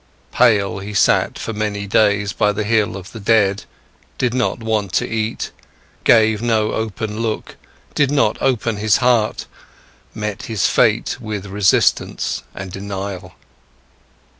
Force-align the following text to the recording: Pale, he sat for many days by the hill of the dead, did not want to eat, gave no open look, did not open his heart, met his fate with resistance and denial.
Pale, 0.31 0.79
he 0.79 0.95
sat 0.95 1.37
for 1.37 1.53
many 1.53 1.85
days 1.85 2.33
by 2.33 2.51
the 2.51 2.63
hill 2.63 2.97
of 2.97 3.11
the 3.11 3.19
dead, 3.19 3.65
did 4.17 4.33
not 4.33 4.57
want 4.57 4.93
to 4.93 5.07
eat, 5.07 5.51
gave 6.05 6.41
no 6.41 6.71
open 6.71 7.19
look, 7.19 7.55
did 7.93 8.09
not 8.09 8.35
open 8.41 8.77
his 8.77 8.97
heart, 8.97 9.45
met 10.15 10.45
his 10.47 10.65
fate 10.65 11.17
with 11.21 11.45
resistance 11.45 12.41
and 12.55 12.71
denial. 12.71 13.33